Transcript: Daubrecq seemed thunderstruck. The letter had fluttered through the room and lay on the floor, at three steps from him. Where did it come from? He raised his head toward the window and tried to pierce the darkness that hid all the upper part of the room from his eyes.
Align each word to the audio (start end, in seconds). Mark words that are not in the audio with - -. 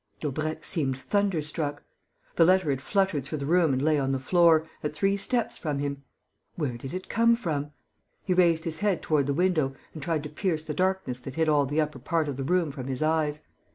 Daubrecq 0.19 0.63
seemed 0.65 0.97
thunderstruck. 0.97 1.83
The 2.35 2.43
letter 2.43 2.71
had 2.71 2.81
fluttered 2.81 3.23
through 3.23 3.37
the 3.37 3.45
room 3.45 3.71
and 3.71 3.79
lay 3.79 3.99
on 3.99 4.13
the 4.13 4.19
floor, 4.19 4.67
at 4.83 4.95
three 4.95 5.15
steps 5.15 5.59
from 5.59 5.77
him. 5.77 6.01
Where 6.55 6.75
did 6.75 6.91
it 6.95 7.07
come 7.07 7.35
from? 7.35 7.69
He 8.23 8.33
raised 8.33 8.63
his 8.63 8.79
head 8.79 9.03
toward 9.03 9.27
the 9.27 9.33
window 9.35 9.75
and 9.93 10.01
tried 10.01 10.23
to 10.23 10.29
pierce 10.29 10.63
the 10.63 10.73
darkness 10.73 11.19
that 11.19 11.35
hid 11.35 11.47
all 11.47 11.67
the 11.67 11.79
upper 11.81 11.99
part 11.99 12.27
of 12.27 12.35
the 12.37 12.43
room 12.43 12.71
from 12.71 12.87
his 12.87 13.03
eyes. 13.03 13.41